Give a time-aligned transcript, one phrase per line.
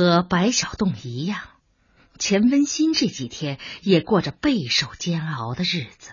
[0.00, 1.42] 和白小洞一样，
[2.18, 6.12] 钱温馨这几天也过着备受煎熬的日子。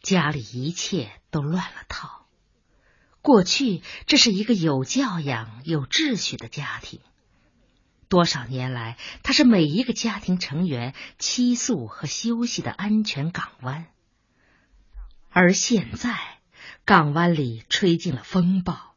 [0.00, 2.28] 家里一切都乱了套。
[3.22, 7.00] 过去这是一个有教养、有秩序的家庭，
[8.08, 13.86] 多少年来，它是每一个家庭成员栖宿和休息的安全港湾。
[15.30, 16.16] 而现在，
[16.84, 18.94] 港湾里吹进了风暴，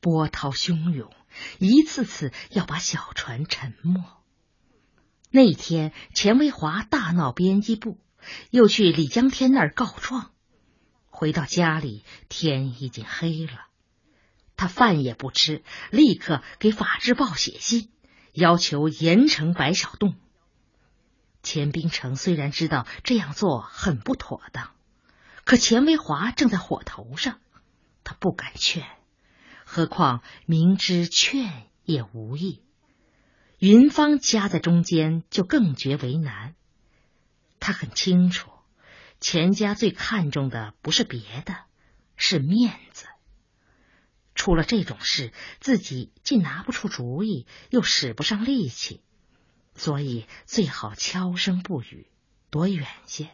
[0.00, 1.12] 波涛汹涌。
[1.58, 4.02] 一次次要把小船沉没。
[5.30, 7.98] 那天，钱维华大闹编辑部，
[8.50, 10.30] 又去李江天那儿告状。
[11.10, 13.66] 回到家里，天已经黑了。
[14.56, 17.90] 他饭也不吃，立刻给《法制报》写信，
[18.32, 20.16] 要求严惩白小栋。
[21.42, 24.70] 钱冰城虽然知道这样做很不妥当，
[25.44, 27.38] 可钱维华正在火头上，
[28.02, 28.84] 他不敢劝。
[29.70, 32.62] 何况明知劝也无益，
[33.58, 36.54] 云芳夹在中间就更觉为难。
[37.60, 38.50] 他很清楚，
[39.20, 41.54] 钱家最看重的不是别的，
[42.16, 43.04] 是面子。
[44.34, 49.02] 出了这种事，自己既拿不出主意，又使不上力气，
[49.74, 52.08] 所以最好悄声不语，
[52.48, 53.28] 躲远些。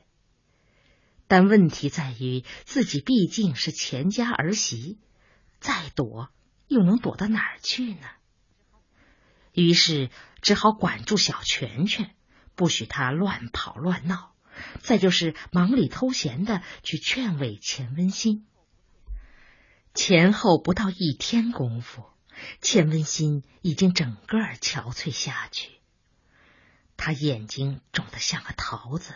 [1.29, 4.99] 但问题在于，自己毕竟是钱家儿媳。
[5.65, 6.29] 再躲
[6.69, 8.07] 又能躲到哪儿去呢？
[9.55, 10.11] 于是
[10.43, 12.15] 只好管住小拳拳，
[12.55, 14.35] 不许他乱跑乱闹。
[14.83, 18.47] 再就是忙里偷闲的去劝慰钱温馨。
[19.95, 22.05] 前后不到一天功夫，
[22.61, 25.71] 钱温馨已经整个憔悴下去。
[26.99, 29.15] 他眼睛肿得像个桃子，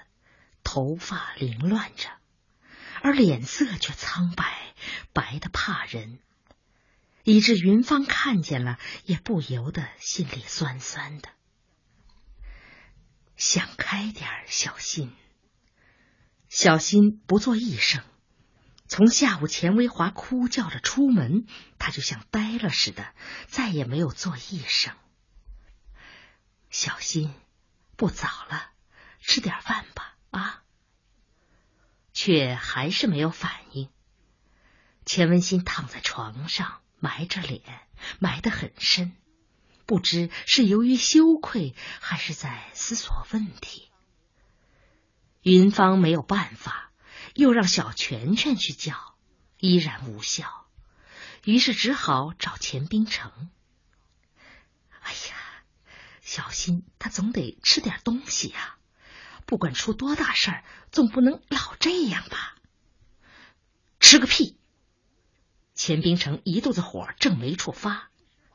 [0.65, 2.09] 头发凌乱着，
[3.03, 4.75] 而脸色却苍白，
[5.13, 6.21] 白的怕人。
[7.29, 11.29] 以致云芳看见了，也不由得心里酸酸的。
[13.37, 15.15] 想开点小心。
[16.49, 18.03] 小心不做一声。
[18.87, 21.45] 从下午钱维华哭叫着出门，
[21.79, 23.13] 他就像呆了似的，
[23.47, 24.97] 再也没有做一声。
[26.71, 27.35] 小心，
[27.99, 28.71] 不早了，
[29.21, 30.63] 吃点饭吧，啊！
[32.15, 33.91] 却还是没有反应。
[35.05, 36.81] 钱文新躺在床上。
[37.01, 37.63] 埋着脸，
[38.19, 39.13] 埋得很深，
[39.87, 43.89] 不知是由于羞愧，还是在思索问题。
[45.43, 46.93] 云芳没有办法，
[47.35, 49.15] 又让小拳拳去叫，
[49.59, 50.67] 依然无效，
[51.45, 53.51] 于是只好找钱冰城。
[55.01, 55.63] 哎呀，
[56.21, 58.77] 小心他总得吃点东西呀！
[59.47, 62.57] 不管出多大事儿，总不能老这样吧？
[63.99, 64.58] 吃个屁！
[65.79, 68.11] 钱冰城一肚子火正没处发，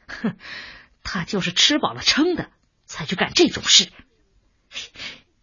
[0.07, 0.35] 哼，
[1.03, 2.51] 他就是吃饱了撑的
[2.85, 3.89] 才去干这种事。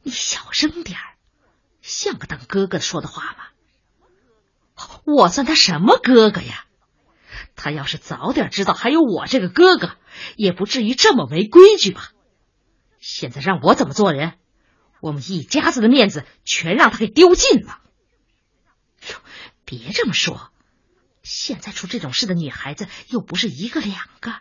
[0.03, 1.17] 你小声点儿，
[1.81, 3.47] 像个当哥哥说的话吗？
[5.07, 6.67] 我算他什么哥哥呀？
[7.57, 9.97] 他要是早点知道还有我这个哥哥，
[10.37, 12.11] 也不至于这么没规矩吧？
[12.99, 14.35] 现在让我怎么做人？
[15.01, 17.81] 我们一家子的面子全让他给丢尽了。
[19.65, 20.53] 别这么说。
[21.23, 24.35] 现在出这种事的女孩子又不是一个两个，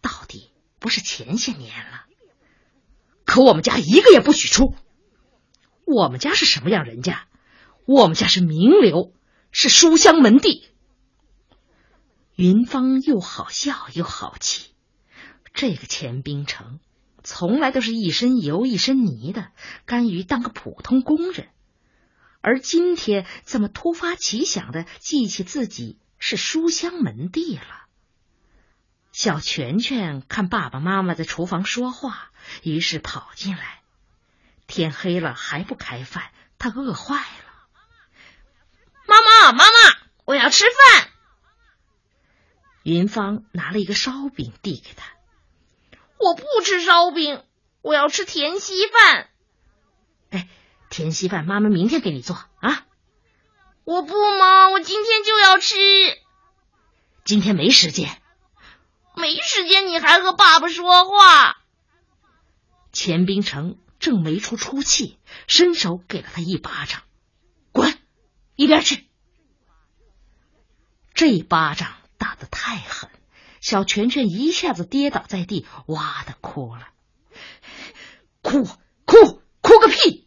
[0.00, 2.04] 到底不是前些年了。
[3.24, 4.74] 可我们家一个也不许出。
[5.84, 7.26] 我们家是什么样人家？
[7.86, 9.12] 我们家是名流，
[9.50, 10.68] 是书香门第。
[12.36, 14.70] 云芳又好笑又好气。
[15.54, 16.80] 这个钱冰城
[17.22, 19.50] 从来都是一身油一身泥的，
[19.84, 21.48] 甘于当个普通工人，
[22.40, 25.98] 而今天怎么突发奇想的记起自己？
[26.24, 27.82] 是书香门第了。
[29.10, 32.30] 小拳拳看爸爸妈妈在厨房说话，
[32.62, 33.82] 于是跑进来。
[34.68, 36.30] 天黑了还不开饭，
[36.60, 37.66] 他饿坏了。
[39.08, 41.10] 妈妈，妈妈，我要吃饭。
[42.84, 45.04] 云芳拿了一个烧饼递给他。
[46.18, 47.42] 我不吃烧饼，
[47.80, 49.28] 我要吃甜稀饭。
[50.30, 50.48] 哎，
[50.88, 52.86] 甜稀饭妈妈明天给你做啊。
[53.84, 55.74] 我不嘛，我今天就要吃。
[57.24, 58.22] 今天没时间，
[59.16, 61.60] 没时间，你还和爸爸说话。
[62.92, 65.18] 钱冰城正没处出气，
[65.48, 67.02] 伸手给了他一巴掌，
[67.72, 67.98] 滚
[68.54, 69.08] 一边去。
[71.14, 73.10] 这巴掌打得太狠，
[73.60, 76.88] 小拳拳一下子跌倒在地，哇的哭了。
[78.42, 78.64] 哭
[79.04, 80.21] 哭哭个屁！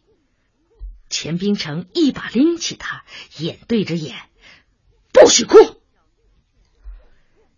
[1.16, 3.02] 钱冰城一把拎起他，
[3.38, 4.28] 眼对着眼，
[5.14, 5.56] 不许哭。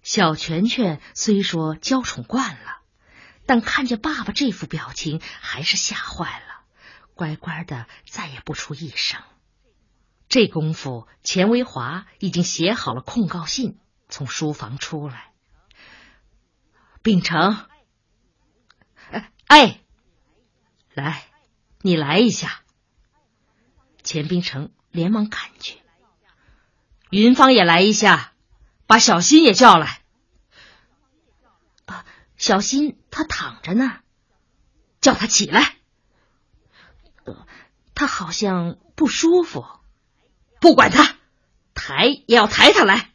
[0.00, 2.82] 小拳拳虽说娇宠惯了，
[3.46, 6.60] 但看见爸爸这副表情，还是吓坏了，
[7.14, 9.20] 乖乖的再也不出一声。
[10.28, 15.32] 这功夫，钱维华已经写好了控告信，从书房出来。
[17.02, 17.66] 秉承，
[19.48, 19.80] 哎，
[20.94, 21.24] 来，
[21.80, 22.62] 你来一下。
[24.08, 25.76] 钱冰城连忙赶去。
[27.10, 28.32] 云芳也来一下，
[28.86, 30.00] 把小新也叫来。
[31.84, 32.06] 啊，
[32.38, 34.00] 小新他躺着呢，
[35.02, 35.76] 叫他起来。
[37.24, 37.46] 呃
[37.94, 39.66] 他好像不舒服。
[40.58, 41.18] 不管他，
[41.74, 43.10] 抬也要抬他来。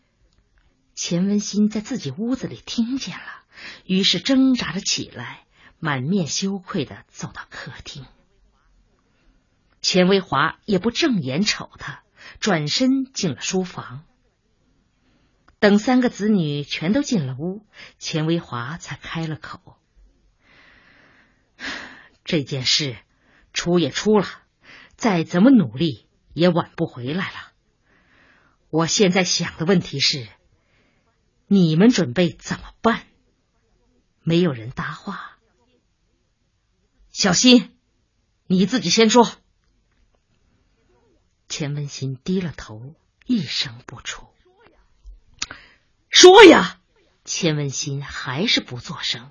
[0.94, 3.26] 钱文新在自己屋子里听见了，
[3.84, 5.48] 于是挣扎着起来，
[5.80, 8.06] 满面羞愧的走到客厅。
[9.84, 12.02] 钱维华也不正眼瞅他，
[12.40, 14.04] 转身进了书房。
[15.60, 17.64] 等三个子女全都进了屋，
[18.00, 19.78] 钱维华才开了口
[22.26, 22.98] ：“这件事
[23.54, 24.26] 出也出了，
[24.96, 27.52] 再怎么努力。”也挽不回来了。
[28.72, 30.28] 我现在想的问题是，
[31.46, 33.04] 你们准备怎么办？
[34.24, 35.38] 没有人搭话。
[37.12, 37.78] 小新，
[38.48, 39.30] 你自己先说。
[41.56, 42.96] 钱文新低了头，
[43.28, 44.28] 一声不出。
[46.10, 46.80] 说呀！
[47.26, 49.30] 钱文新还是不作声。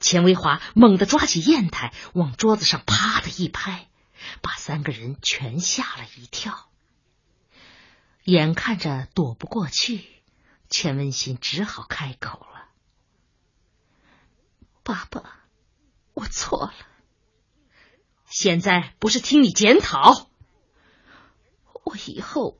[0.00, 3.90] 钱维华猛地抓起砚台，往桌子上啪的一拍。
[4.40, 6.70] 把三个人全吓了一跳，
[8.24, 10.08] 眼看着躲不过去，
[10.70, 12.70] 钱文新只好开口了
[14.82, 15.44] ：“爸爸，
[16.14, 16.74] 我错了。
[18.24, 20.30] 现在不是听你检讨，
[21.84, 22.58] 我以后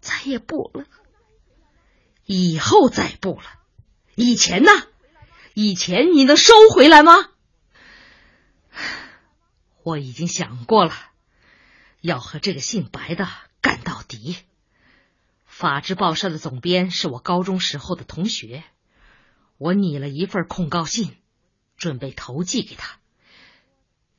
[0.00, 0.84] 再也不了。
[2.24, 3.42] 以后再不了，
[4.14, 4.70] 以前呢？
[5.54, 7.12] 以前你能收回来吗？”
[9.82, 10.94] 我已经想过了，
[12.00, 13.28] 要和这个姓白的
[13.60, 14.36] 干到底。
[15.44, 18.62] 法制报社的总编是我高中时候的同学，
[19.58, 21.16] 我拟了一份控告信，
[21.76, 23.00] 准备投寄给他。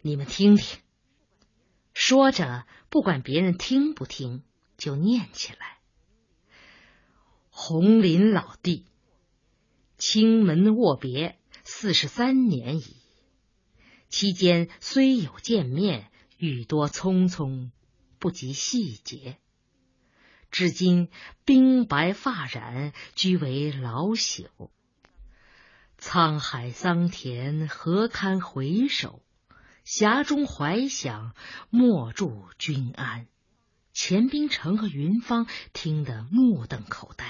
[0.02, 0.82] 你们听听。
[1.94, 4.44] 说着，不管别人听不听，
[4.78, 5.78] 就念起来
[7.50, 8.86] ：“红林老弟，
[9.98, 12.98] 青门握别四十三年矣。”
[14.10, 17.72] 期间虽有见面，语多匆匆，
[18.19, 19.38] 不及细节。
[20.51, 21.10] 至今
[21.45, 24.48] 鬓白发染，居为老朽。
[26.00, 29.24] 沧海桑田，何堪回首？
[29.85, 31.35] 匣中怀想，
[31.69, 33.27] 莫祝君安。
[33.91, 37.25] 钱冰城和云芳听得目瞪口呆。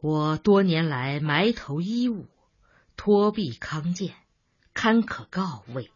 [0.00, 2.28] 我多年来埋头医务，
[2.96, 4.14] 托臂康健。
[4.74, 5.90] 堪可告慰。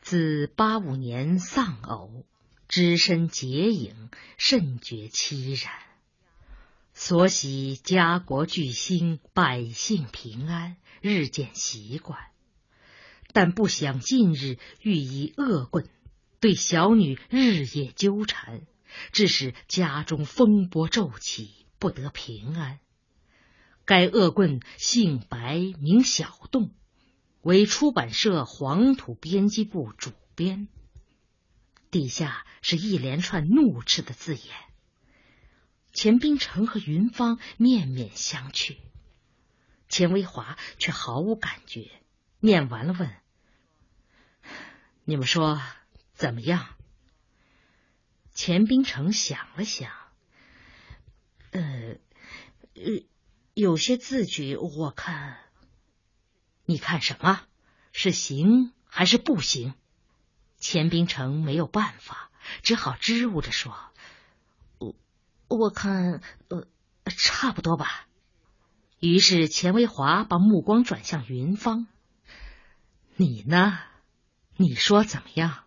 [0.00, 2.24] 自八五年丧偶，
[2.68, 4.08] 只身结影，
[4.38, 5.74] 甚觉凄然。
[6.94, 12.18] 所喜家国巨兴，百姓平安，日渐习惯。
[13.36, 15.86] 但不想近日遇以恶棍
[16.40, 18.62] 对小女日夜纠缠，
[19.12, 22.80] 致使家中风波骤起，不得平安。
[23.84, 26.70] 该恶棍姓白，名小栋。
[27.42, 30.68] 为出版社黄土编辑部主编，
[31.90, 34.44] 底下是一连串怒斥的字眼。
[35.92, 38.78] 钱冰城和云芳面面相觑，
[39.90, 41.90] 钱维华却毫无感觉。
[42.40, 43.10] 念完了，问
[45.06, 45.62] ：“你们说
[46.12, 46.66] 怎么样？”
[48.34, 49.90] 钱冰城想了想，
[51.52, 51.62] 呃，
[52.74, 53.06] 呃，
[53.54, 55.38] 有些字句我看。
[56.66, 57.40] 你看什么？
[57.92, 59.72] 是行还是不行？
[60.58, 62.30] 钱冰城没有办法，
[62.62, 63.74] 只好支吾着说
[64.78, 64.96] ：“我
[65.48, 66.66] 我看呃
[67.06, 68.08] 差不多吧。”
[68.98, 71.86] 于是钱维华把目光转向云芳
[73.16, 73.78] ：“你呢？
[74.56, 75.64] 你说怎么样？”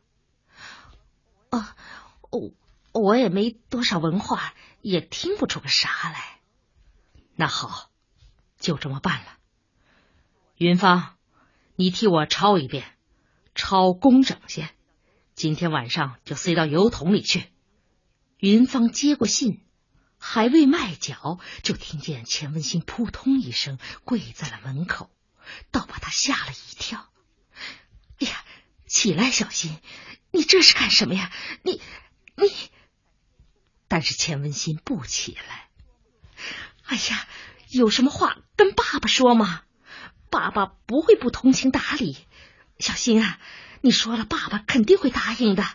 [1.50, 1.76] 啊，
[2.30, 2.52] 我
[2.92, 6.40] 我也没多少文化，也听不出个啥来。
[7.36, 7.90] 那好，
[8.60, 9.38] 就这么办了。
[10.58, 11.16] 云芳，
[11.76, 12.98] 你替我抄一遍，
[13.56, 14.70] 抄工整些。
[15.34, 17.46] 今天晚上就塞到油桶里去。
[18.38, 19.64] 云芳接过信，
[20.18, 25.10] 还未迈脚，就听见钱文新扑通一声跪在了门口，
[25.72, 26.69] 倒把他吓了一。
[29.00, 29.80] 起来，小新，
[30.30, 31.32] 你这是干什么呀？
[31.64, 31.82] 你
[32.36, 32.52] 你……
[33.88, 35.70] 但是钱文新不起来。
[36.84, 37.28] 哎呀，
[37.70, 39.62] 有什么话跟爸爸说嘛。
[40.30, 42.18] 爸爸不会不通情达理。
[42.78, 43.40] 小新啊，
[43.80, 45.66] 你说了，爸爸肯定会答应的。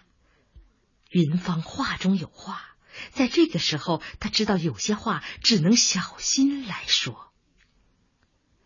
[1.08, 2.76] 云芳话中有话，
[3.10, 7.32] 在这个时候，他知道有些话只能小心来说。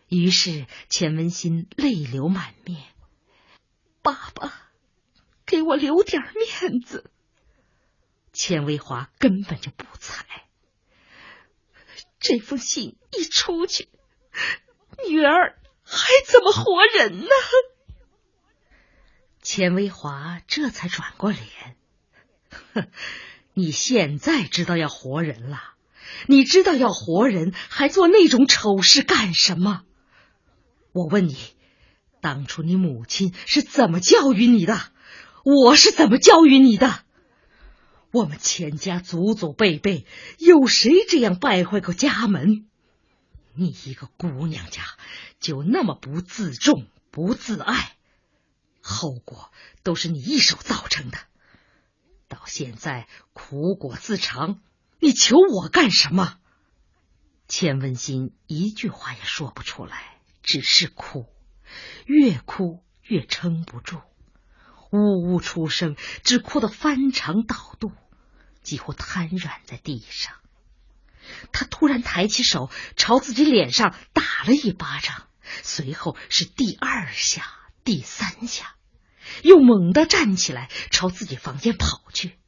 [0.09, 2.83] 于是钱文新泪流满面
[4.13, 4.71] ：“爸爸，
[5.45, 7.11] 给我留点面子。”
[8.33, 10.25] 钱维华根本就不睬。
[12.21, 13.89] 这封信一出去，
[15.09, 17.29] 女儿还怎么活人呢？
[19.43, 21.77] 钱维华这才转过脸
[22.75, 22.89] ：“哼，
[23.53, 25.75] 你现在知道要活人了？
[26.27, 29.85] 你知道要活人还做那种丑事干什么？
[30.93, 31.37] 我问你，
[32.21, 34.93] 当初你母亲是怎么教育你的？
[35.45, 37.05] 我是怎么教育你的？
[38.11, 40.07] 我们钱家祖祖辈辈
[40.39, 42.67] 有谁这样败坏过家门？
[43.55, 44.83] 你一个姑娘家
[45.41, 47.97] 就那么不自重、不自爱？”
[48.81, 51.19] 后果都是你一手造成的，
[52.29, 54.61] 到现在苦果自尝，
[55.01, 56.39] 你求我干什么？
[57.47, 61.27] 钱文新一句话也说不出来，只是哭，
[62.07, 64.01] 越哭越撑不住，
[64.91, 67.93] 呜呜出声，只哭得翻肠倒肚，
[68.63, 70.35] 几乎瘫软在地上。
[71.53, 75.27] 他突然抬起手，朝自己脸上打了一巴掌，
[75.63, 77.45] 随后是第二下、
[77.85, 78.75] 第三下。
[79.43, 82.39] 又猛地站起来，朝自己房间跑去，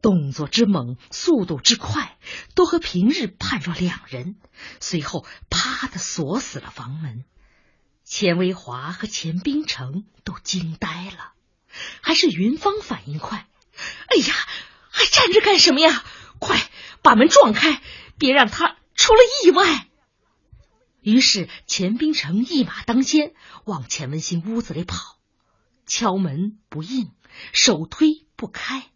[0.00, 2.16] 动作之猛，速度之快，
[2.54, 4.36] 都和平日判若两人。
[4.78, 7.24] 随后，啪的锁死了房门。
[8.06, 11.32] 钱维华和钱冰城都惊呆了，
[12.00, 13.48] 还是云芳反应快。
[14.06, 14.34] 哎呀，
[14.90, 16.04] 还站着干什么呀？
[16.38, 16.70] 快
[17.02, 17.82] 把门撞开，
[18.16, 19.88] 别让他出了意外。
[21.00, 23.34] 于是，钱冰城一马当先，
[23.64, 25.18] 往钱文新屋子里跑。
[25.84, 27.10] 敲门不应，
[27.52, 28.88] 手推不开，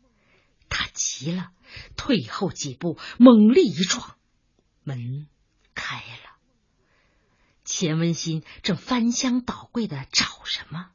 [0.69, 1.51] 他急了，
[1.97, 4.15] 退后几步，猛力一撞，
[4.85, 5.27] 门
[5.75, 6.30] 开了。
[7.71, 10.91] 钱文新正翻箱倒柜的找什么？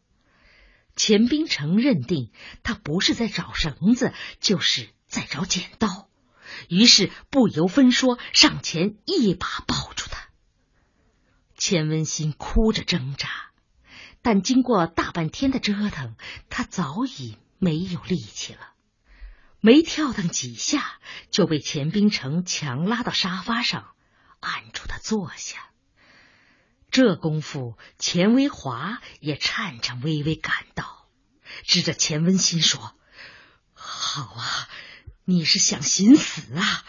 [0.98, 6.10] 钱冰城认定他不是在找绳子，就是在找剪刀，
[6.68, 10.28] 于是不由分说上前一把抱住他。
[11.56, 13.30] 钱文新哭着挣扎。
[14.22, 16.16] 但经过大半天的折腾，
[16.50, 18.74] 他早已没有力气了。
[19.62, 21.00] 没跳腾几下，
[21.32, 23.94] 就被钱冰城强拉到沙发上，
[24.42, 25.70] 按住他坐下。
[26.96, 31.10] 这功夫，钱维华也颤颤巍巍赶到，
[31.66, 32.94] 指着钱文新说
[33.76, 34.70] ：“好啊，
[35.26, 36.86] 你是想寻死啊？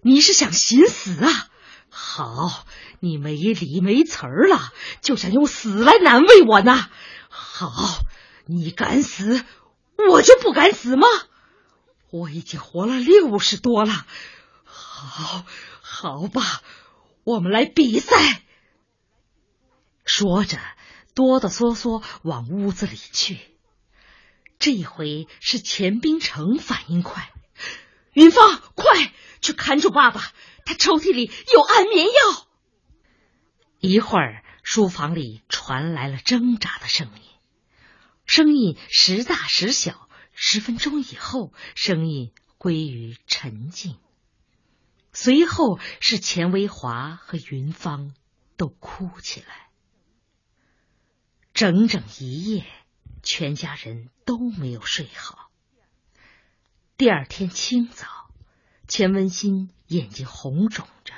[0.00, 1.50] 你是想寻死啊？
[1.90, 2.66] 好。”
[3.04, 6.88] 你没理没词儿了，就想用死来难为我呢？
[7.28, 7.98] 好，
[8.46, 9.44] 你敢死，
[10.08, 11.06] 我就不敢死吗？
[12.10, 14.06] 我已经活了六十多了。
[14.64, 15.44] 好，
[15.82, 16.62] 好吧，
[17.24, 18.42] 我们来比赛。
[20.04, 20.58] 说着，
[21.14, 23.38] 哆哆嗦嗦往屋子里去。
[24.58, 27.32] 这一回是钱冰城反应快，
[28.12, 30.32] 云芳，快去看住爸爸，
[30.64, 32.46] 他抽屉里有安眠药。
[33.80, 37.22] 一会儿，书房里传来了挣扎的声音，
[38.26, 40.08] 声音时大时小。
[40.34, 43.98] 十分钟以后，声音归于沉静。
[45.12, 48.14] 随后是钱维华和云芳
[48.56, 49.68] 都哭起来。
[51.62, 52.66] 整整一夜，
[53.22, 55.48] 全家人都没有睡好。
[56.96, 58.08] 第二天清早，
[58.88, 61.14] 钱文新眼睛红肿着。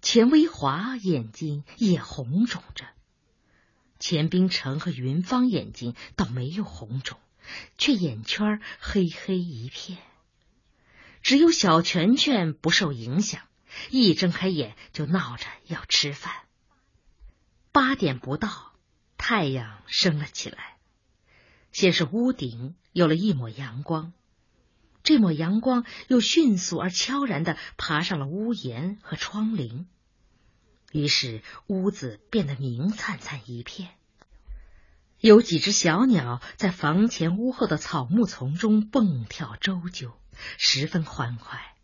[0.00, 2.86] 钱维华眼睛也红肿着，
[3.98, 7.18] 钱冰城和云芳眼睛倒没有红肿，
[7.76, 9.98] 却眼圈黑黑一片。
[11.22, 13.42] 只有小拳拳不受影响，
[13.90, 16.32] 一睁开眼就闹着要吃饭。
[17.72, 18.75] 八点不到，
[19.18, 20.76] 太阳升了起来，
[21.72, 24.12] 先是屋顶有了一抹阳光，
[25.02, 29.86] 这抹阳光又迅速而悄然的爬上了屋檐和窗棂。
[30.92, 33.90] 于是屋子变得明灿灿一片，
[35.20, 40.12] 有几只小鸟在房前屋后的草木丛中蹦跳周啾，
[40.56, 41.74] 十分欢快。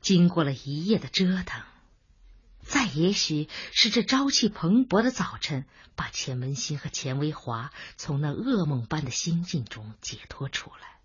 [0.00, 1.64] 经过了一夜的折腾，
[2.68, 10.98] 再也许是这朝气蓬勃的早晨，把钱文新和钱维华从那噩梦般的心境中解脱出来。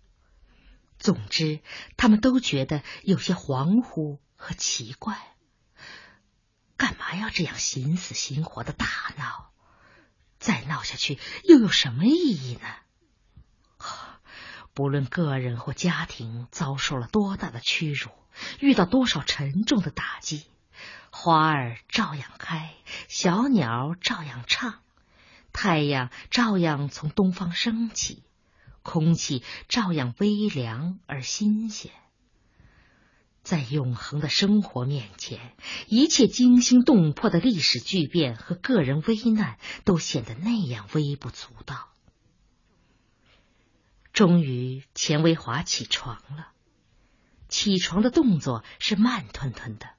[0.98, 1.60] 总之，
[1.96, 5.16] 他们都觉得有些恍惚和奇怪。
[6.76, 9.52] 干嘛要这样心死心活的大闹？
[10.40, 12.66] 再闹下去又有什么意义呢？
[14.74, 18.10] 不论个人或家庭遭受了多大的屈辱，
[18.58, 20.46] 遇到多少沉重的打击，
[21.14, 22.74] 花儿照样开，
[23.06, 24.80] 小鸟照样唱，
[25.52, 28.24] 太阳照样从东方升起，
[28.82, 31.92] 空气照样微凉而新鲜。
[33.42, 35.54] 在永恒的生活面前，
[35.86, 41.88] 一切惊心动魄的历史巨变和个人危难都显得那样微不足道。
[44.12, 46.48] 终于，钱维华起床了。
[47.48, 49.90] 起床的动作是慢吞吞的，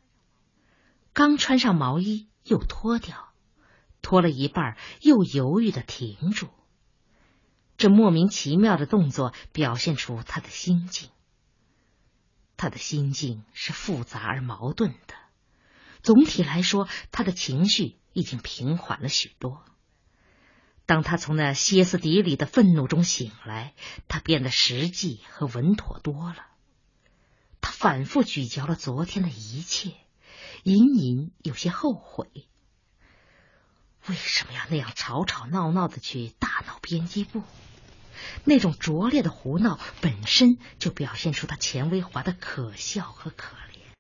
[1.14, 3.32] 刚穿上毛衣又脱掉，
[4.02, 6.50] 脱了一半又犹豫的停住。
[7.78, 11.10] 这莫名其妙的动作表现出他的心境。
[12.58, 15.16] 他的心境是复杂而矛盾的。
[16.02, 19.64] 总体来说，他的情绪已经平缓了许多。
[20.86, 23.74] 当他从那歇斯底里的愤怒中醒来，
[24.08, 26.46] 他变得实际和稳妥多了。
[27.62, 29.94] 他反复咀嚼了昨天的一切，
[30.64, 32.28] 隐隐有些后悔。
[34.08, 37.44] 为什么要那样吵吵闹闹的去大闹编辑部？
[38.46, 43.56] 那种拙劣的胡闹本身就表现出他钱维华的可笑和可